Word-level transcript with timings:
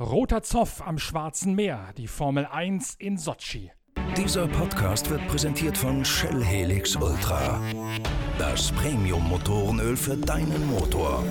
Roter 0.00 0.42
Zoff 0.42 0.80
am 0.80 0.98
Schwarzen 0.98 1.54
Meer, 1.54 1.92
die 1.98 2.06
Formel 2.06 2.46
1 2.46 2.94
in 2.98 3.18
Sotschi. 3.18 3.70
Dieser 4.16 4.48
Podcast 4.48 5.10
wird 5.10 5.28
präsentiert 5.28 5.76
von 5.76 6.02
Shell 6.06 6.42
Helix 6.42 6.96
Ultra. 6.96 7.60
Das 8.38 8.72
Premium-Motorenöl 8.72 9.98
für 9.98 10.16
deinen 10.16 10.70
Motor. 10.70 11.22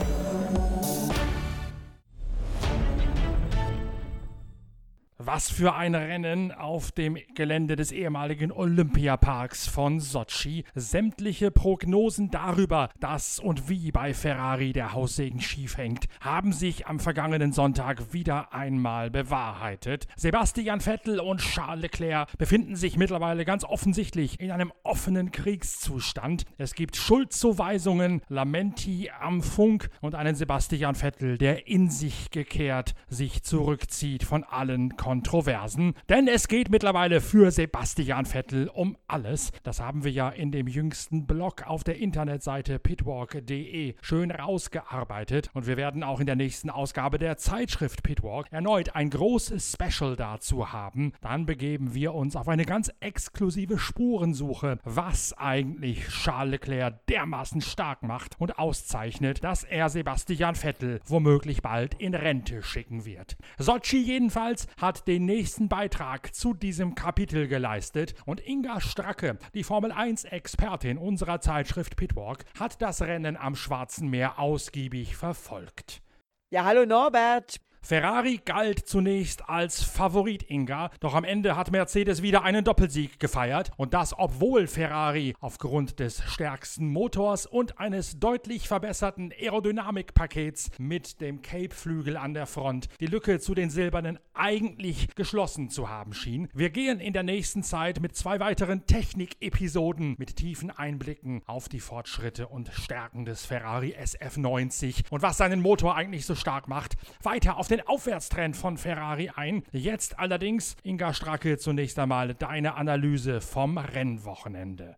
Was 5.32 5.52
für 5.52 5.76
ein 5.76 5.94
Rennen 5.94 6.52
auf 6.52 6.92
dem 6.92 7.16
Gelände 7.36 7.76
des 7.76 7.92
ehemaligen 7.92 8.52
Olympiaparks 8.52 9.68
von 9.68 10.00
Sotschi. 10.00 10.64
Sämtliche 10.74 11.52
Prognosen 11.52 12.32
darüber, 12.32 12.90
dass 13.00 13.40
und 13.40 13.70
wie 13.70 13.92
bei 13.92 14.16
Ferrari 14.16 14.74
der 14.74 14.94
Haussegen 14.94 15.40
schief 15.40 15.78
hängt, 15.78 16.06
haben 16.20 16.52
sich 16.52 16.88
am 16.88 17.00
vergangenen 17.00 17.52
Sonntag 17.52 18.12
wieder 18.12 18.56
einmal 18.56 19.12
bewahrheitet. 19.12 20.08
Sebastian 20.16 20.82
Vettel 20.82 21.20
und 21.20 21.42
Charles 21.42 21.84
Leclerc 21.84 22.36
befinden 22.40 22.76
sich 22.76 22.98
mittlerweile 22.98 23.46
ganz 23.46 23.64
offensichtlich 23.64 24.40
in 24.40 24.50
einem 24.50 24.74
offenen 24.82 25.30
Kriegszustand. 25.30 26.46
Es 26.58 26.74
gibt 26.74 26.96
Schuldzuweisungen, 26.96 28.24
Lamenti 28.30 29.12
am 29.12 29.44
Funk 29.44 29.92
und 30.02 30.16
einen 30.16 30.34
Sebastian 30.34 30.96
Vettel, 30.96 31.38
der 31.38 31.68
in 31.68 31.92
sich 31.92 32.32
gekehrt 32.32 32.96
sich 33.10 33.44
zurückzieht 33.44 34.24
von 34.24 34.44
allen 34.44 34.98
Kon 34.98 35.19
Kontroversen, 35.20 35.96
denn 36.08 36.30
es 36.30 36.48
geht 36.48 36.72
mittlerweile 36.72 37.20
für 37.20 37.52
Sebastian 37.52 38.26
Vettel 38.26 38.70
um 38.70 38.96
alles. 39.10 39.52
Das 39.64 39.82
haben 39.82 40.06
wir 40.06 40.12
ja 40.12 40.30
in 40.30 40.54
dem 40.54 40.66
jüngsten 40.66 41.28
Blog 41.28 41.68
auf 41.68 41.84
der 41.84 41.98
Internetseite 41.98 42.80
pitwalk.de 42.80 43.96
schön 44.02 44.32
rausgearbeitet 44.32 45.50
und 45.54 45.68
wir 45.68 45.76
werden 45.76 46.04
auch 46.04 46.22
in 46.22 46.26
der 46.26 46.38
nächsten 46.38 46.70
Ausgabe 46.70 47.20
der 47.20 47.36
Zeitschrift 47.36 48.02
Pitwalk 48.02 48.48
erneut 48.52 48.96
ein 48.96 49.10
großes 49.10 49.74
Special 49.74 50.16
dazu 50.16 50.72
haben. 50.72 51.12
Dann 51.20 51.46
begeben 51.46 51.94
wir 51.94 52.14
uns 52.14 52.38
auf 52.38 52.48
eine 52.48 52.64
ganz 52.64 52.90
exklusive 53.02 53.78
Spurensuche, 53.78 54.78
was 54.86 55.34
eigentlich 55.34 56.08
Charles 56.08 56.52
Leclerc 56.52 57.06
dermaßen 57.08 57.60
stark 57.60 58.04
macht 58.04 58.40
und 58.40 58.58
auszeichnet, 58.58 59.44
dass 59.44 59.66
er 59.66 59.90
Sebastian 59.90 60.56
Vettel 60.56 61.02
womöglich 61.08 61.62
bald 61.62 61.96
in 61.96 62.16
Rente 62.16 62.64
schicken 62.64 63.04
wird. 63.04 63.36
Sochi 63.58 64.02
jedenfalls 64.02 64.68
hat 64.80 65.09
den 65.10 65.26
nächsten 65.26 65.70
Beitrag 65.70 66.36
zu 66.36 66.54
diesem 66.54 66.94
Kapitel 66.94 67.48
geleistet 67.48 68.14
und 68.28 68.46
Inga 68.46 68.80
Stracke, 68.80 69.40
die 69.56 69.64
Formel 69.64 69.92
1-Expertin 69.92 71.00
unserer 71.00 71.42
Zeitschrift 71.42 71.96
Pitwalk, 71.96 72.46
hat 72.60 72.80
das 72.80 73.02
Rennen 73.02 73.36
am 73.36 73.56
Schwarzen 73.56 74.10
Meer 74.10 74.38
ausgiebig 74.38 75.16
verfolgt. 75.16 76.04
Ja, 76.52 76.64
hallo 76.64 76.86
Norbert. 76.86 77.60
Ferrari 77.82 78.40
galt 78.44 78.88
zunächst 78.88 79.50
als 79.50 79.82
Favorit 79.82 80.50
Inga, 80.50 80.92
doch 81.00 81.16
am 81.16 81.24
Ende 81.24 81.56
hat 81.56 81.72
Mercedes 81.72 82.22
wieder 82.22 82.44
einen 82.44 82.64
Doppelsieg 82.64 83.20
gefeiert 83.20 83.72
und 83.78 83.94
das 83.94 84.14
obwohl 84.18 84.68
Ferrari 84.68 85.34
aufgrund 85.40 86.00
des 86.00 86.22
stärksten 86.28 86.88
Motors 86.88 87.46
und 87.46 87.80
eines 87.80 88.20
deutlich 88.20 88.68
verbesserten 88.68 89.32
Aerodynamikpakets 89.32 90.72
mit 90.78 91.22
dem 91.22 91.42
Cape-Flügel 91.42 92.18
an 92.18 92.34
der 92.34 92.46
Front 92.46 92.90
die 93.00 93.08
Lücke 93.08 93.40
zu 93.40 93.56
den 93.56 93.70
Silbernen 93.70 94.20
eigentlich 94.34 95.16
geschlossen 95.16 95.70
zu 95.70 95.90
haben 95.90 96.14
schien. 96.14 96.50
Wir 96.54 96.70
gehen 96.70 97.00
in 97.00 97.14
der 97.14 97.24
nächsten 97.24 97.64
Zeit 97.64 98.02
mit 98.02 98.16
zwei 98.16 98.40
weiteren 98.40 98.86
Technik-Episoden 98.86 100.16
mit 100.18 100.36
tiefen 100.36 100.70
Einblicken 100.70 101.42
auf 101.46 101.70
die 101.70 101.80
Fortschritte 101.80 102.48
und 102.48 102.70
Stärken 102.74 103.26
des 103.26 103.46
Ferrari 103.46 103.96
SF90 104.00 105.06
und 105.10 105.22
was 105.22 105.38
seinen 105.38 105.62
Motor 105.62 105.96
eigentlich 105.96 106.26
so 106.26 106.36
stark 106.36 106.68
macht, 106.68 106.98
weiter 107.24 107.58
auf 107.58 107.69
den 107.70 107.86
Aufwärtstrend 107.88 108.58
von 108.58 108.78
Ferrari 108.78 109.30
ein. 109.36 109.64
Jetzt 109.72 110.20
allerdings, 110.20 110.76
Inga 110.84 111.14
Stracke, 111.14 111.58
zunächst 111.58 112.00
einmal 112.00 112.34
deine 112.34 112.76
Analyse 112.76 113.42
vom 113.42 113.78
Rennwochenende. 113.78 114.96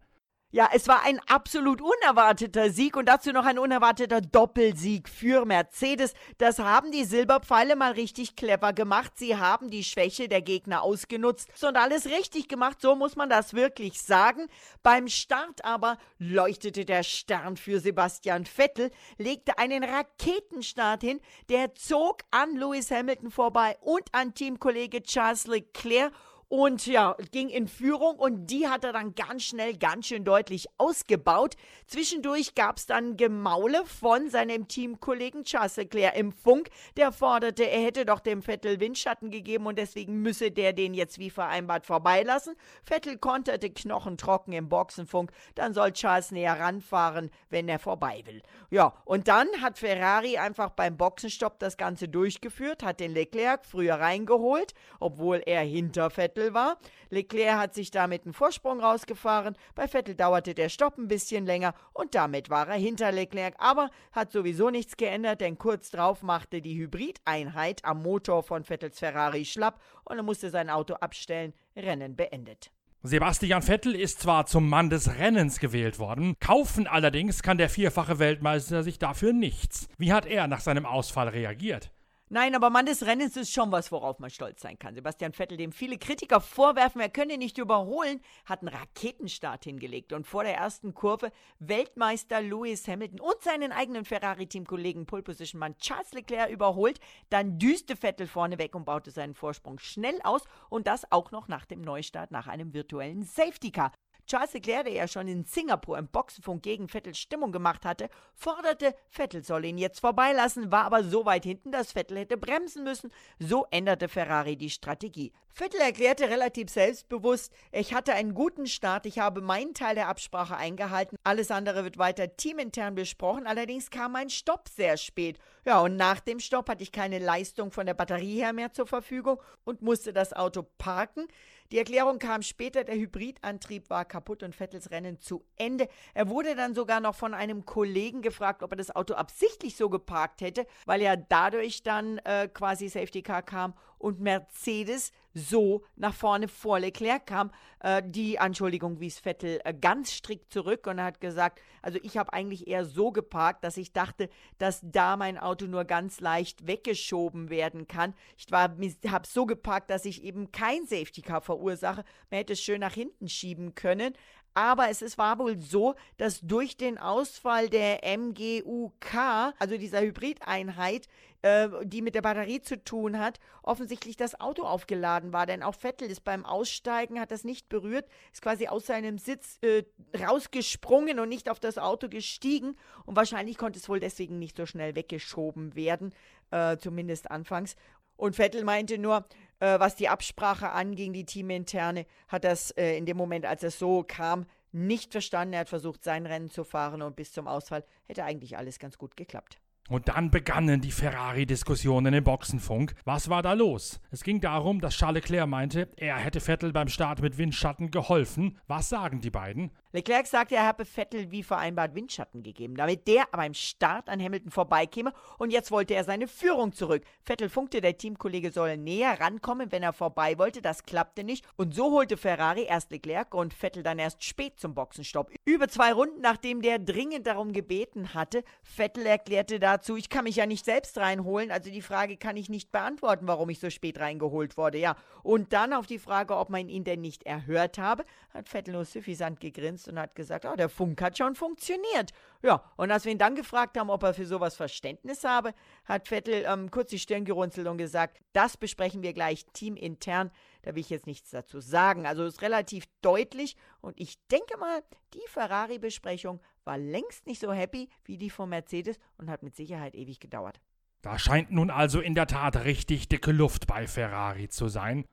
Ja, 0.53 0.67
es 0.73 0.89
war 0.89 1.05
ein 1.05 1.21
absolut 1.27 1.81
unerwarteter 1.81 2.71
Sieg 2.71 2.97
und 2.97 3.05
dazu 3.05 3.31
noch 3.31 3.45
ein 3.45 3.57
unerwarteter 3.57 4.19
Doppelsieg 4.19 5.07
für 5.07 5.45
Mercedes. 5.45 6.13
Das 6.39 6.59
haben 6.59 6.91
die 6.91 7.05
Silberpfeile 7.05 7.77
mal 7.77 7.93
richtig 7.93 8.35
clever 8.35 8.73
gemacht. 8.73 9.13
Sie 9.15 9.37
haben 9.37 9.69
die 9.69 9.85
Schwäche 9.85 10.27
der 10.27 10.41
Gegner 10.41 10.81
ausgenutzt 10.81 11.47
und 11.63 11.77
alles 11.77 12.07
richtig 12.07 12.49
gemacht. 12.49 12.81
So 12.81 12.95
muss 12.95 13.15
man 13.15 13.29
das 13.29 13.53
wirklich 13.53 14.01
sagen. 14.01 14.47
Beim 14.83 15.07
Start 15.07 15.63
aber 15.63 15.97
leuchtete 16.19 16.83
der 16.83 17.03
Stern 17.03 17.55
für 17.55 17.79
Sebastian 17.79 18.45
Vettel, 18.45 18.91
legte 19.17 19.57
einen 19.57 19.85
Raketenstart 19.85 21.01
hin. 21.01 21.21
Der 21.47 21.75
zog 21.75 22.23
an 22.29 22.57
Lewis 22.57 22.91
Hamilton 22.91 23.31
vorbei 23.31 23.77
und 23.79 24.03
an 24.11 24.33
Teamkollege 24.33 25.01
Charles 25.01 25.47
Leclerc 25.47 26.11
und 26.51 26.85
ja, 26.85 27.15
ging 27.31 27.47
in 27.47 27.69
Führung 27.69 28.17
und 28.17 28.47
die 28.47 28.67
hat 28.67 28.83
er 28.83 28.91
dann 28.91 29.15
ganz 29.15 29.43
schnell, 29.43 29.77
ganz 29.77 30.07
schön 30.07 30.25
deutlich 30.25 30.67
ausgebaut. 30.77 31.55
Zwischendurch 31.87 32.55
gab 32.55 32.75
es 32.75 32.85
dann 32.85 33.15
Gemaule 33.15 33.85
von 33.85 34.29
seinem 34.29 34.67
Teamkollegen 34.67 35.45
Charles 35.45 35.77
Leclerc 35.77 36.17
im 36.17 36.33
Funk. 36.33 36.69
Der 36.97 37.13
forderte, 37.13 37.63
er 37.63 37.79
hätte 37.79 38.05
doch 38.05 38.19
dem 38.19 38.41
Vettel 38.41 38.81
Windschatten 38.81 39.31
gegeben 39.31 39.65
und 39.65 39.79
deswegen 39.79 40.21
müsse 40.21 40.51
der 40.51 40.73
den 40.73 40.93
jetzt 40.93 41.19
wie 41.19 41.29
vereinbart 41.29 41.85
vorbeilassen. 41.85 42.57
Vettel 42.83 43.17
konterte 43.17 43.69
knochentrocken 43.69 44.51
im 44.51 44.67
Boxenfunk, 44.67 45.31
dann 45.55 45.73
soll 45.73 45.93
Charles 45.93 46.31
näher 46.31 46.59
ranfahren, 46.59 47.31
wenn 47.49 47.69
er 47.69 47.79
vorbei 47.79 48.23
will. 48.25 48.41
Ja, 48.69 48.93
und 49.05 49.29
dann 49.29 49.47
hat 49.61 49.79
Ferrari 49.79 50.37
einfach 50.37 50.71
beim 50.71 50.97
Boxenstopp 50.97 51.59
das 51.59 51.77
Ganze 51.77 52.09
durchgeführt, 52.09 52.83
hat 52.83 52.99
den 52.99 53.13
Leclerc 53.13 53.65
früher 53.65 53.95
reingeholt, 53.95 54.73
obwohl 54.99 55.41
er 55.45 55.61
hinter 55.61 56.09
Vettel 56.09 56.40
Vettel 56.41 56.53
war. 56.53 56.77
Leclerc 57.09 57.57
hat 57.57 57.73
sich 57.73 57.91
damit 57.91 58.25
einen 58.25 58.33
Vorsprung 58.33 58.79
rausgefahren. 58.79 59.55
Bei 59.75 59.87
Vettel 59.87 60.15
dauerte 60.15 60.53
der 60.53 60.69
Stopp 60.69 60.97
ein 60.97 61.07
bisschen 61.07 61.45
länger 61.45 61.73
und 61.93 62.15
damit 62.15 62.49
war 62.49 62.67
er 62.67 62.77
hinter 62.77 63.11
Leclerc. 63.11 63.55
Aber 63.59 63.89
hat 64.11 64.31
sowieso 64.31 64.69
nichts 64.69 64.97
geändert, 64.97 65.41
denn 65.41 65.57
kurz 65.57 65.91
drauf 65.91 66.23
machte 66.23 66.61
die 66.61 66.75
Hybrideinheit 66.75 67.85
am 67.85 68.01
Motor 68.01 68.43
von 68.43 68.63
Vettels 68.63 68.99
Ferrari 68.99 69.45
schlapp 69.45 69.79
und 70.03 70.17
er 70.17 70.23
musste 70.23 70.49
sein 70.49 70.69
Auto 70.69 70.95
abstellen. 70.95 71.53
Rennen 71.75 72.15
beendet. 72.15 72.71
Sebastian 73.03 73.63
Vettel 73.63 73.95
ist 73.95 74.19
zwar 74.19 74.45
zum 74.45 74.69
Mann 74.69 74.91
des 74.91 75.17
Rennens 75.17 75.59
gewählt 75.59 75.97
worden, 75.97 76.35
kaufen 76.39 76.85
allerdings 76.85 77.41
kann 77.41 77.57
der 77.57 77.69
vierfache 77.69 78.19
Weltmeister 78.19 78.83
sich 78.83 78.99
dafür 78.99 79.33
nichts. 79.33 79.87
Wie 79.97 80.13
hat 80.13 80.27
er 80.27 80.47
nach 80.47 80.59
seinem 80.59 80.85
Ausfall 80.85 81.29
reagiert? 81.29 81.91
Nein, 82.33 82.55
aber 82.55 82.69
Mann 82.69 82.85
des 82.85 83.05
Rennens 83.05 83.35
ist 83.35 83.51
schon 83.51 83.73
was, 83.73 83.91
worauf 83.91 84.19
man 84.19 84.29
stolz 84.29 84.61
sein 84.61 84.79
kann. 84.79 84.95
Sebastian 84.95 85.33
Vettel, 85.33 85.57
dem 85.57 85.73
viele 85.73 85.97
Kritiker 85.97 86.39
vorwerfen, 86.39 87.01
er 87.01 87.09
könne 87.09 87.37
nicht 87.37 87.57
überholen, 87.57 88.21
hat 88.45 88.61
einen 88.61 88.73
Raketenstart 88.73 89.65
hingelegt 89.65 90.13
und 90.13 90.25
vor 90.25 90.45
der 90.45 90.55
ersten 90.55 90.93
Kurve 90.93 91.33
Weltmeister 91.59 92.41
Lewis 92.41 92.87
Hamilton 92.87 93.19
und 93.19 93.41
seinen 93.41 93.73
eigenen 93.73 94.05
Ferrari-Teamkollegen 94.05 95.07
Pole 95.07 95.23
Position 95.23 95.59
Mann 95.59 95.77
Charles 95.79 96.13
Leclerc 96.13 96.49
überholt. 96.49 97.01
Dann 97.29 97.59
düste 97.59 97.97
Vettel 97.97 98.27
vorne 98.27 98.57
weg 98.59 98.75
und 98.75 98.85
baute 98.85 99.11
seinen 99.11 99.33
Vorsprung 99.33 99.77
schnell 99.79 100.21
aus 100.23 100.45
und 100.69 100.87
das 100.87 101.11
auch 101.11 101.31
noch 101.31 101.49
nach 101.49 101.65
dem 101.65 101.81
Neustart 101.81 102.31
nach 102.31 102.47
einem 102.47 102.73
virtuellen 102.73 103.23
Safety 103.23 103.71
Car. 103.71 103.91
Charles 104.31 104.53
Leclerc, 104.53 104.85
der 104.85 104.93
ja 104.93 105.09
schon 105.09 105.27
in 105.27 105.43
Singapur 105.43 105.97
im 105.97 106.07
Boxenfunk 106.07 106.63
gegen 106.63 106.87
Vettel 106.87 107.13
Stimmung 107.13 107.51
gemacht 107.51 107.83
hatte, 107.83 108.09
forderte, 108.33 108.95
Vettel 109.09 109.43
solle 109.43 109.67
ihn 109.67 109.77
jetzt 109.77 109.99
vorbeilassen, 109.99 110.71
war 110.71 110.85
aber 110.85 111.03
so 111.03 111.25
weit 111.25 111.43
hinten, 111.43 111.73
dass 111.73 111.91
Vettel 111.91 112.17
hätte 112.17 112.37
bremsen 112.37 112.85
müssen. 112.85 113.11
So 113.39 113.65
änderte 113.71 114.07
Ferrari 114.07 114.55
die 114.55 114.69
Strategie. 114.69 115.33
Vettel 115.53 115.81
erklärte 115.81 116.29
relativ 116.29 116.69
selbstbewusst, 116.69 117.51
ich 117.73 117.93
hatte 117.93 118.13
einen 118.13 118.33
guten 118.33 118.67
Start, 118.67 119.05
ich 119.05 119.19
habe 119.19 119.41
meinen 119.41 119.73
Teil 119.73 119.95
der 119.95 120.07
Absprache 120.07 120.55
eingehalten, 120.55 121.17
alles 121.25 121.51
andere 121.51 121.83
wird 121.83 121.97
weiter 121.97 122.37
teamintern 122.37 122.95
besprochen, 122.95 123.45
allerdings 123.45 123.89
kam 123.89 124.13
mein 124.13 124.29
Stopp 124.29 124.69
sehr 124.69 124.95
spät. 124.95 125.39
Ja, 125.63 125.81
und 125.81 125.95
nach 125.95 126.19
dem 126.19 126.39
Stopp 126.39 126.69
hatte 126.69 126.81
ich 126.81 126.91
keine 126.91 127.19
Leistung 127.19 127.71
von 127.71 127.85
der 127.85 127.93
Batterie 127.93 128.37
her 128.39 128.51
mehr 128.51 128.73
zur 128.73 128.87
Verfügung 128.87 129.39
und 129.63 129.81
musste 129.81 130.11
das 130.11 130.33
Auto 130.33 130.63
parken. 130.79 131.27
Die 131.71 131.77
Erklärung 131.77 132.19
kam 132.19 132.41
später, 132.41 132.83
der 132.83 132.95
Hybridantrieb 132.95 133.89
war 133.89 134.03
kaputt 134.03 134.43
und 134.43 134.55
Vettels 134.59 134.91
Rennen 134.91 135.19
zu 135.21 135.45
Ende. 135.55 135.87
Er 136.13 136.27
wurde 136.27 136.55
dann 136.55 136.73
sogar 136.73 136.99
noch 136.99 137.15
von 137.15 137.33
einem 137.33 137.65
Kollegen 137.65 138.21
gefragt, 138.21 138.63
ob 138.63 138.71
er 138.71 138.77
das 138.77 138.93
Auto 138.93 139.13
absichtlich 139.13 139.77
so 139.77 139.89
geparkt 139.89 140.41
hätte, 140.41 140.65
weil 140.85 141.01
er 141.01 141.15
dadurch 141.15 141.83
dann 141.83 142.17
äh, 142.19 142.49
quasi 142.49 142.89
Safety 142.89 143.21
Car 143.21 143.43
kam 143.43 143.73
und 143.99 144.19
Mercedes 144.19 145.11
so 145.33 145.83
nach 145.95 146.13
vorne 146.13 146.47
vor 146.47 146.79
Leclerc 146.79 147.25
kam. 147.25 147.51
Äh, 147.79 148.03
die 148.05 148.39
Anschuldigung 148.39 148.99
wies 148.99 149.19
Vettel 149.19 149.59
äh, 149.63 149.73
ganz 149.73 150.11
strikt 150.11 150.51
zurück 150.51 150.87
und 150.87 151.01
hat 151.01 151.21
gesagt, 151.21 151.61
also 151.81 151.99
ich 152.03 152.17
habe 152.17 152.33
eigentlich 152.33 152.67
eher 152.67 152.85
so 152.85 153.11
geparkt, 153.11 153.63
dass 153.63 153.77
ich 153.77 153.93
dachte, 153.93 154.29
dass 154.57 154.81
da 154.83 155.17
mein 155.17 155.37
Auto 155.37 155.65
nur 155.65 155.85
ganz 155.85 156.19
leicht 156.19 156.67
weggeschoben 156.67 157.49
werden 157.49 157.87
kann. 157.87 158.13
Ich 158.37 158.47
habe 158.51 159.27
so 159.27 159.45
geparkt, 159.45 159.89
dass 159.89 160.05
ich 160.05 160.23
eben 160.23 160.51
kein 160.51 160.85
Safety 160.85 161.21
Car 161.21 161.41
verursache. 161.41 162.03
Man 162.29 162.37
hätte 162.39 162.53
es 162.53 162.61
schön 162.61 162.81
nach 162.81 162.93
hinten 162.93 163.27
schieben 163.27 163.75
können. 163.75 164.13
Aber 164.53 164.89
es 164.89 165.01
ist, 165.01 165.17
war 165.17 165.39
wohl 165.39 165.57
so, 165.57 165.95
dass 166.17 166.41
durch 166.41 166.75
den 166.75 166.97
Ausfall 166.97 167.69
der 167.69 168.01
MGUK, 168.03 169.53
also 169.57 169.77
dieser 169.77 170.01
Hybrideinheit, 170.01 171.07
äh, 171.41 171.69
die 171.83 172.01
mit 172.01 172.15
der 172.15 172.21
Batterie 172.21 172.61
zu 172.61 172.83
tun 172.83 173.17
hat, 173.17 173.39
offensichtlich 173.63 174.17
das 174.17 174.39
Auto 174.39 174.63
aufgeladen 174.63 175.33
war. 175.33 175.45
Denn 175.45 175.63
auch 175.63 175.75
Vettel 175.75 176.09
ist 176.09 176.23
beim 176.23 176.45
Aussteigen, 176.45 177.19
hat 177.19 177.31
das 177.31 177.43
nicht 177.43 177.69
berührt, 177.69 178.07
ist 178.31 178.41
quasi 178.41 178.67
aus 178.67 178.85
seinem 178.85 179.17
Sitz 179.17 179.57
äh, 179.61 179.83
rausgesprungen 180.19 181.19
und 181.19 181.29
nicht 181.29 181.49
auf 181.49 181.59
das 181.59 181.77
Auto 181.77 182.09
gestiegen. 182.09 182.77
Und 183.05 183.15
wahrscheinlich 183.15 183.57
konnte 183.57 183.79
es 183.79 183.89
wohl 183.89 183.99
deswegen 183.99 184.37
nicht 184.37 184.57
so 184.57 184.65
schnell 184.65 184.95
weggeschoben 184.95 185.75
werden, 185.75 186.13
äh, 186.51 186.77
zumindest 186.77 187.31
anfangs. 187.31 187.75
Und 188.21 188.35
Vettel 188.35 188.63
meinte 188.63 188.99
nur, 188.99 189.25
äh, 189.59 189.79
was 189.79 189.95
die 189.95 190.07
Absprache 190.07 190.69
anging, 190.69 191.11
die 191.11 191.25
Teaminterne, 191.25 192.05
hat 192.27 192.43
das 192.43 192.69
äh, 192.77 192.95
in 192.95 193.07
dem 193.07 193.17
Moment, 193.17 193.47
als 193.47 193.63
es 193.63 193.79
so 193.79 194.03
kam, 194.03 194.45
nicht 194.71 195.11
verstanden. 195.11 195.55
Er 195.55 195.61
hat 195.61 195.69
versucht, 195.69 196.03
sein 196.03 196.27
Rennen 196.27 196.51
zu 196.51 196.63
fahren 196.63 197.01
und 197.01 197.15
bis 197.15 197.31
zum 197.31 197.47
Ausfall 197.47 197.83
hätte 198.05 198.23
eigentlich 198.23 198.57
alles 198.57 198.77
ganz 198.77 198.99
gut 198.99 199.17
geklappt. 199.17 199.59
Und 199.89 200.07
dann 200.07 200.31
begannen 200.31 200.79
die 200.79 200.91
Ferrari-Diskussionen 200.91 202.13
im 202.13 202.23
Boxenfunk. 202.23 202.93
Was 203.03 203.29
war 203.29 203.41
da 203.41 203.53
los? 203.53 203.99
Es 204.09 204.23
ging 204.23 204.39
darum, 204.39 204.79
dass 204.79 204.95
Charles 204.95 205.23
Leclerc 205.23 205.49
meinte, 205.49 205.89
er 205.97 206.17
hätte 206.17 206.39
Vettel 206.39 206.71
beim 206.71 206.87
Start 206.87 207.21
mit 207.21 207.37
Windschatten 207.37 207.91
geholfen. 207.91 208.57
Was 208.67 208.89
sagen 208.89 209.19
die 209.19 209.31
beiden? 209.31 209.71
Leclerc 209.93 210.25
sagte, 210.25 210.55
er 210.55 210.65
habe 210.65 210.85
Vettel 210.85 211.31
wie 211.31 211.43
vereinbart 211.43 211.95
Windschatten 211.95 212.43
gegeben, 212.43 212.75
damit 212.75 213.07
der 213.07 213.25
beim 213.33 213.53
Start 213.53 214.07
an 214.07 214.23
Hamilton 214.23 214.49
vorbeikäme 214.49 215.11
und 215.37 215.51
jetzt 215.51 215.69
wollte 215.69 215.95
er 215.95 216.05
seine 216.05 216.29
Führung 216.29 216.71
zurück. 216.71 217.03
Vettel 217.23 217.49
funkte, 217.49 217.81
der 217.81 217.97
Teamkollege 217.97 218.51
solle 218.51 218.77
näher 218.77 219.19
rankommen, 219.19 219.73
wenn 219.73 219.83
er 219.83 219.91
vorbei 219.91 220.37
wollte. 220.37 220.61
Das 220.61 220.83
klappte 220.83 221.25
nicht 221.25 221.45
und 221.57 221.75
so 221.75 221.91
holte 221.91 222.15
Ferrari 222.15 222.63
erst 222.63 222.91
Leclerc 222.91 223.33
und 223.33 223.53
Vettel 223.53 223.83
dann 223.83 223.99
erst 223.99 224.23
spät 224.23 224.57
zum 224.61 224.73
Boxenstopp. 224.73 225.29
Über 225.43 225.67
zwei 225.67 225.91
Runden, 225.91 226.21
nachdem 226.21 226.61
der 226.61 226.79
dringend 226.79 227.27
darum 227.27 227.51
gebeten 227.51 228.13
hatte, 228.13 228.45
Vettel 228.63 229.05
erklärte 229.05 229.59
dazu, 229.71 229.95
ich 229.95 230.09
kann 230.09 230.25
mich 230.25 230.35
ja 230.35 230.45
nicht 230.45 230.65
selbst 230.65 230.97
reinholen, 230.97 231.51
also 231.51 231.71
die 231.71 231.81
Frage 231.81 232.17
kann 232.17 232.35
ich 232.37 232.49
nicht 232.49 232.71
beantworten, 232.71 233.27
warum 233.27 233.49
ich 233.49 233.59
so 233.59 233.69
spät 233.69 233.99
reingeholt 233.99 234.57
wurde. 234.57 234.77
Ja, 234.77 234.95
und 235.23 235.53
dann 235.53 235.73
auf 235.73 235.87
die 235.87 235.99
Frage, 235.99 236.35
ob 236.35 236.49
man 236.49 236.67
ihn 236.67 236.83
denn 236.83 237.01
nicht 237.01 237.23
erhört 237.23 237.77
habe, 237.77 238.03
hat 238.33 238.49
Vettel 238.49 238.73
nur 238.73 238.85
gegrinst 238.85 239.39
gegrinst 239.39 239.87
und 239.87 239.97
hat 239.97 240.15
gesagt, 240.15 240.45
oh, 240.45 240.55
der 240.55 240.69
Funk 240.69 241.01
hat 241.01 241.17
schon 241.17 241.35
funktioniert. 241.35 242.11
Ja, 242.43 242.63
und 242.75 242.91
als 242.91 243.05
wir 243.05 243.11
ihn 243.11 243.17
dann 243.17 243.35
gefragt 243.35 243.77
haben, 243.77 243.89
ob 243.89 244.03
er 244.03 244.13
für 244.13 244.25
sowas 244.25 244.55
Verständnis 244.55 245.23
habe, 245.23 245.53
hat 245.85 246.07
Vettel 246.07 246.43
ähm, 246.47 246.69
kurz 246.69 246.89
die 246.89 246.99
Stirn 246.99 247.25
gerunzelt 247.25 247.67
und 247.67 247.77
gesagt, 247.77 248.19
das 248.33 248.57
besprechen 248.57 249.03
wir 249.03 249.13
gleich 249.13 249.45
teamintern. 249.53 250.31
Da 250.61 250.75
will 250.75 250.81
ich 250.81 250.89
jetzt 250.89 251.07
nichts 251.07 251.31
dazu 251.31 251.59
sagen. 251.59 252.05
Also 252.05 252.23
ist 252.23 252.41
relativ 252.41 252.85
deutlich 253.01 253.55
und 253.81 253.99
ich 253.99 254.17
denke 254.27 254.57
mal, 254.57 254.83
die 255.13 255.27
Ferrari-Besprechung 255.27 256.39
war 256.63 256.77
längst 256.77 257.27
nicht 257.27 257.41
so 257.41 257.51
happy 257.51 257.89
wie 258.05 258.17
die 258.17 258.29
von 258.29 258.49
Mercedes 258.49 258.97
und 259.17 259.29
hat 259.29 259.43
mit 259.43 259.55
Sicherheit 259.55 259.95
ewig 259.95 260.19
gedauert. 260.19 260.61
Da 261.01 261.17
scheint 261.17 261.51
nun 261.51 261.71
also 261.71 261.99
in 261.99 262.13
der 262.13 262.27
Tat 262.27 262.63
richtig 262.63 263.09
dicke 263.09 263.31
Luft 263.31 263.65
bei 263.65 263.87
Ferrari 263.87 264.49
zu 264.49 264.67
sein. 264.67 265.05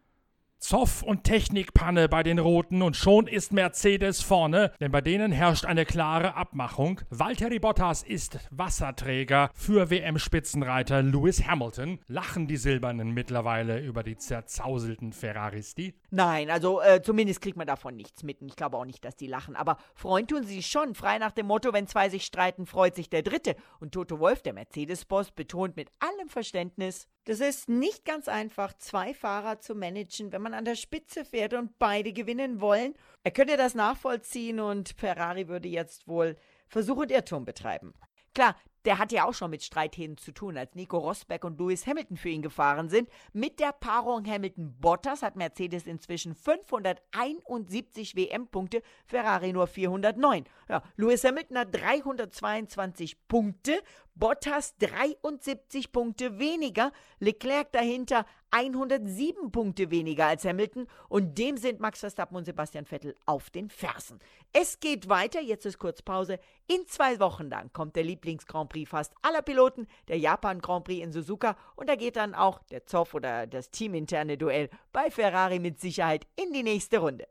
Zoff 0.58 1.02
und 1.02 1.22
Technikpanne 1.22 2.08
bei 2.08 2.24
den 2.24 2.40
Roten 2.40 2.82
und 2.82 2.96
schon 2.96 3.28
ist 3.28 3.52
Mercedes 3.52 4.22
vorne, 4.22 4.72
denn 4.80 4.90
bei 4.90 5.00
denen 5.00 5.30
herrscht 5.30 5.64
eine 5.64 5.86
klare 5.86 6.34
Abmachung. 6.34 7.00
Valtteri 7.10 7.60
Bottas 7.60 8.02
ist 8.02 8.38
Wasserträger 8.50 9.50
für 9.54 9.88
WM-Spitzenreiter 9.88 11.00
Lewis 11.02 11.46
Hamilton. 11.46 12.00
Lachen 12.08 12.48
die 12.48 12.56
Silbernen 12.56 13.14
mittlerweile 13.14 13.78
über 13.80 14.02
die 14.02 14.16
zerzauselten 14.16 15.12
Ferraristi? 15.12 15.94
Nein, 16.10 16.50
also 16.50 16.80
äh, 16.80 17.00
zumindest 17.02 17.40
kriegt 17.40 17.56
man 17.56 17.68
davon 17.68 17.94
nichts 17.94 18.24
mit. 18.24 18.42
Ich 18.42 18.56
glaube 18.56 18.78
auch 18.78 18.84
nicht, 18.84 19.04
dass 19.04 19.14
die 19.14 19.28
lachen. 19.28 19.54
Aber 19.54 19.78
freuen 19.94 20.26
tun 20.26 20.42
sie 20.42 20.64
schon. 20.64 20.96
Frei 20.96 21.18
nach 21.18 21.32
dem 21.32 21.46
Motto, 21.46 21.72
wenn 21.72 21.86
zwei 21.86 22.08
sich 22.08 22.24
streiten, 22.24 22.66
freut 22.66 22.96
sich 22.96 23.08
der 23.08 23.22
Dritte. 23.22 23.54
Und 23.78 23.92
Toto 23.92 24.18
Wolf, 24.18 24.42
der 24.42 24.54
Mercedes-Boss, 24.54 25.30
betont 25.30 25.76
mit 25.76 25.88
allem 26.00 26.28
Verständnis, 26.28 27.06
das 27.28 27.40
ist 27.40 27.68
nicht 27.68 28.06
ganz 28.06 28.26
einfach, 28.26 28.72
zwei 28.78 29.12
Fahrer 29.12 29.60
zu 29.60 29.74
managen, 29.74 30.32
wenn 30.32 30.40
man 30.40 30.54
an 30.54 30.64
der 30.64 30.76
Spitze 30.76 31.26
fährt 31.26 31.52
und 31.52 31.78
beide 31.78 32.14
gewinnen 32.14 32.62
wollen. 32.62 32.94
Er 33.22 33.32
könnte 33.32 33.58
das 33.58 33.74
nachvollziehen 33.74 34.60
und 34.60 34.94
Ferrari 34.96 35.46
würde 35.46 35.68
jetzt 35.68 36.08
wohl 36.08 36.38
Versuch 36.68 36.96
und 36.96 37.10
Irrtum 37.10 37.44
betreiben. 37.44 37.92
Klar, 38.34 38.56
der 38.86 38.96
hat 38.96 39.12
ja 39.12 39.26
auch 39.26 39.34
schon 39.34 39.50
mit 39.50 39.62
Streithähnen 39.62 40.16
zu 40.16 40.32
tun, 40.32 40.56
als 40.56 40.74
Nico 40.74 40.96
Rosberg 40.96 41.44
und 41.44 41.58
Lewis 41.58 41.86
Hamilton 41.86 42.16
für 42.16 42.30
ihn 42.30 42.40
gefahren 42.40 42.88
sind. 42.88 43.10
Mit 43.34 43.60
der 43.60 43.72
Paarung 43.72 44.24
Hamilton-Bottas 44.24 45.20
hat 45.20 45.36
Mercedes 45.36 45.86
inzwischen 45.86 46.34
571 46.34 48.16
WM-Punkte, 48.16 48.82
Ferrari 49.04 49.52
nur 49.52 49.66
409. 49.66 50.44
Ja, 50.70 50.82
Lewis 50.96 51.24
Hamilton 51.24 51.58
hat 51.58 51.74
322 51.74 53.28
Punkte, 53.28 53.82
Bottas 54.18 54.74
73 54.78 55.92
Punkte 55.92 56.40
weniger, 56.40 56.90
Leclerc 57.20 57.70
dahinter 57.70 58.26
107 58.50 59.52
Punkte 59.52 59.92
weniger 59.92 60.26
als 60.26 60.44
Hamilton 60.44 60.88
und 61.08 61.38
dem 61.38 61.56
sind 61.56 61.78
Max 61.78 62.00
Verstappen 62.00 62.36
und 62.36 62.44
Sebastian 62.44 62.84
Vettel 62.84 63.14
auf 63.26 63.50
den 63.50 63.70
Fersen. 63.70 64.18
Es 64.52 64.80
geht 64.80 65.08
weiter, 65.08 65.40
jetzt 65.40 65.66
ist 65.66 65.78
kurz 65.78 66.02
Pause. 66.02 66.40
In 66.66 66.84
zwei 66.88 67.20
Wochen 67.20 67.48
dann 67.48 67.72
kommt 67.72 67.94
der 67.94 68.02
Lieblings-Grand 68.02 68.70
Prix 68.70 68.90
fast 68.90 69.14
aller 69.22 69.42
Piloten, 69.42 69.86
der 70.08 70.18
Japan 70.18 70.60
Grand 70.60 70.84
Prix 70.84 71.04
in 71.04 71.12
Suzuka 71.12 71.56
und 71.76 71.88
da 71.88 71.94
geht 71.94 72.16
dann 72.16 72.34
auch 72.34 72.58
der 72.72 72.86
Zoff 72.86 73.14
oder 73.14 73.46
das 73.46 73.70
teaminterne 73.70 74.36
Duell 74.36 74.68
bei 74.92 75.12
Ferrari 75.12 75.60
mit 75.60 75.80
Sicherheit 75.80 76.26
in 76.34 76.52
die 76.52 76.64
nächste 76.64 76.98
Runde. 76.98 77.28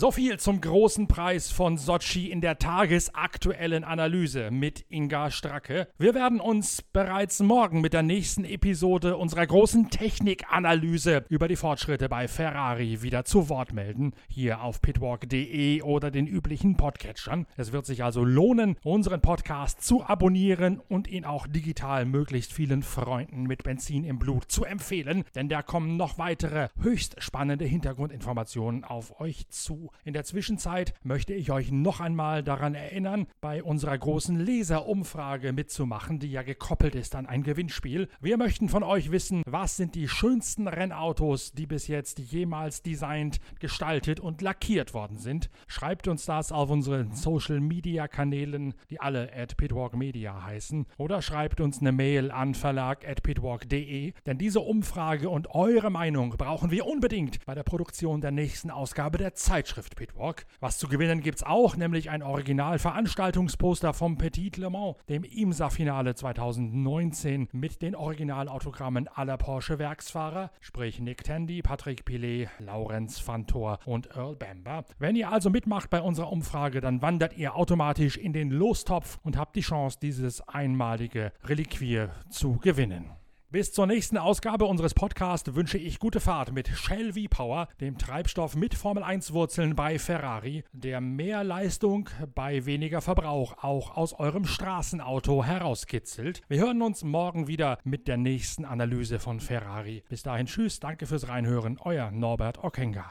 So 0.00 0.12
viel 0.12 0.38
zum 0.38 0.60
großen 0.60 1.08
Preis 1.08 1.50
von 1.50 1.76
Sochi 1.76 2.30
in 2.30 2.40
der 2.40 2.60
tagesaktuellen 2.60 3.82
Analyse 3.82 4.52
mit 4.52 4.84
Inga 4.90 5.32
Stracke. 5.32 5.88
Wir 5.98 6.14
werden 6.14 6.38
uns 6.38 6.82
bereits 6.82 7.40
morgen 7.40 7.80
mit 7.80 7.94
der 7.94 8.04
nächsten 8.04 8.44
Episode 8.44 9.16
unserer 9.16 9.44
großen 9.44 9.90
Technikanalyse 9.90 11.24
über 11.28 11.48
die 11.48 11.56
Fortschritte 11.56 12.08
bei 12.08 12.28
Ferrari 12.28 13.02
wieder 13.02 13.24
zu 13.24 13.48
Wort 13.48 13.72
melden. 13.72 14.12
Hier 14.28 14.62
auf 14.62 14.80
pitwalk.de 14.80 15.82
oder 15.82 16.12
den 16.12 16.28
üblichen 16.28 16.76
Podcatchern. 16.76 17.48
Es 17.56 17.72
wird 17.72 17.84
sich 17.84 18.04
also 18.04 18.22
lohnen, 18.24 18.76
unseren 18.84 19.20
Podcast 19.20 19.82
zu 19.82 20.04
abonnieren 20.04 20.78
und 20.78 21.08
ihn 21.08 21.24
auch 21.24 21.48
digital 21.48 22.04
möglichst 22.04 22.52
vielen 22.52 22.84
Freunden 22.84 23.48
mit 23.48 23.64
Benzin 23.64 24.04
im 24.04 24.20
Blut 24.20 24.44
zu 24.44 24.62
empfehlen, 24.62 25.24
denn 25.34 25.48
da 25.48 25.62
kommen 25.62 25.96
noch 25.96 26.18
weitere 26.18 26.68
höchst 26.80 27.20
spannende 27.20 27.64
Hintergrundinformationen 27.64 28.84
auf 28.84 29.20
euch 29.20 29.48
zu. 29.48 29.87
In 30.04 30.12
der 30.12 30.24
Zwischenzeit 30.24 30.94
möchte 31.02 31.34
ich 31.34 31.50
euch 31.50 31.70
noch 31.70 32.00
einmal 32.00 32.42
daran 32.42 32.74
erinnern, 32.74 33.26
bei 33.40 33.62
unserer 33.62 33.96
großen 33.96 34.38
Leserumfrage 34.38 35.52
mitzumachen, 35.52 36.18
die 36.18 36.30
ja 36.30 36.42
gekoppelt 36.42 36.94
ist 36.94 37.14
an 37.14 37.26
ein 37.26 37.42
Gewinnspiel. 37.42 38.08
Wir 38.20 38.36
möchten 38.36 38.68
von 38.68 38.82
euch 38.82 39.10
wissen, 39.10 39.42
was 39.46 39.76
sind 39.76 39.94
die 39.94 40.08
schönsten 40.08 40.68
Rennautos, 40.68 41.52
die 41.52 41.66
bis 41.66 41.88
jetzt 41.88 42.18
jemals 42.18 42.82
designt, 42.82 43.40
gestaltet 43.60 44.20
und 44.20 44.42
lackiert 44.42 44.94
worden 44.94 45.18
sind. 45.18 45.50
Schreibt 45.66 46.08
uns 46.08 46.24
das 46.24 46.52
auf 46.52 46.70
unseren 46.70 47.12
Social 47.14 47.60
Media 47.60 48.08
Kanälen, 48.08 48.74
die 48.90 49.00
alle 49.00 49.32
at 49.34 49.56
Pitwalk 49.56 49.96
Media 49.96 50.42
heißen, 50.44 50.86
oder 50.96 51.22
schreibt 51.22 51.60
uns 51.60 51.80
eine 51.80 51.92
Mail 51.92 52.30
an 52.30 52.54
verlag@pitwalk.de, 52.54 54.12
denn 54.26 54.38
diese 54.38 54.60
Umfrage 54.60 55.28
und 55.28 55.54
eure 55.54 55.90
Meinung 55.90 56.30
brauchen 56.30 56.70
wir 56.70 56.86
unbedingt 56.86 57.44
bei 57.46 57.54
der 57.54 57.62
Produktion 57.62 58.20
der 58.20 58.30
nächsten 58.30 58.70
Ausgabe 58.70 59.18
der 59.18 59.34
Zeitschrift. 59.34 59.77
Zeitschrift 59.78 59.96
Pitwalk. 59.96 60.46
Was 60.60 60.78
zu 60.78 60.88
gewinnen 60.88 61.20
gibt's 61.20 61.44
auch, 61.44 61.76
nämlich 61.76 62.10
ein 62.10 62.22
Original-Veranstaltungsposter 62.22 63.94
vom 63.94 64.18
Petit 64.18 64.56
Le 64.56 64.70
Mans, 64.70 64.96
dem 65.08 65.22
IMSA-Finale 65.22 66.16
2019 66.16 67.48
mit 67.52 67.80
den 67.80 67.94
Originalautogrammen 67.94 69.06
aller 69.06 69.36
Porsche-Werksfahrer, 69.36 70.50
sprich 70.60 70.98
Nick 70.98 71.22
Tandy, 71.22 71.62
Patrick 71.62 72.04
Pilet, 72.04 72.48
Laurenz 72.58 73.20
Fantor 73.20 73.78
und 73.86 74.16
Earl 74.16 74.34
Bamber. 74.34 74.84
Wenn 74.98 75.14
ihr 75.14 75.30
also 75.30 75.48
mitmacht 75.48 75.90
bei 75.90 76.02
unserer 76.02 76.32
Umfrage, 76.32 76.80
dann 76.80 77.00
wandert 77.00 77.36
ihr 77.36 77.54
automatisch 77.54 78.16
in 78.16 78.32
den 78.32 78.50
Lostopf 78.50 79.18
und 79.22 79.36
habt 79.36 79.54
die 79.54 79.60
Chance, 79.60 79.98
dieses 80.02 80.40
einmalige 80.48 81.32
Reliquier 81.44 82.10
zu 82.30 82.58
gewinnen. 82.58 83.12
Bis 83.50 83.72
zur 83.72 83.86
nächsten 83.86 84.18
Ausgabe 84.18 84.66
unseres 84.66 84.92
Podcasts 84.92 85.54
wünsche 85.54 85.78
ich 85.78 86.00
gute 86.00 86.20
Fahrt 86.20 86.52
mit 86.52 86.68
Shell 86.68 87.14
V-Power, 87.14 87.68
dem 87.80 87.96
Treibstoff 87.96 88.54
mit 88.54 88.74
Formel 88.74 89.02
1 89.02 89.32
Wurzeln 89.32 89.74
bei 89.74 89.98
Ferrari, 89.98 90.64
der 90.72 91.00
mehr 91.00 91.44
Leistung 91.44 92.10
bei 92.34 92.66
weniger 92.66 93.00
Verbrauch 93.00 93.64
auch 93.64 93.96
aus 93.96 94.12
eurem 94.12 94.44
Straßenauto 94.44 95.42
herauskitzelt. 95.42 96.42
Wir 96.48 96.60
hören 96.60 96.82
uns 96.82 97.04
morgen 97.04 97.48
wieder 97.48 97.78
mit 97.84 98.06
der 98.06 98.18
nächsten 98.18 98.66
Analyse 98.66 99.18
von 99.18 99.40
Ferrari. 99.40 100.04
Bis 100.10 100.22
dahin 100.22 100.44
tschüss, 100.44 100.78
danke 100.78 101.06
fürs 101.06 101.28
Reinhören, 101.28 101.78
euer 101.80 102.10
Norbert 102.10 102.62
Ockenger. 102.62 103.10